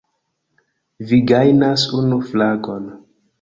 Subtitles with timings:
[1.11, 2.89] Vi gajnas unu fragon!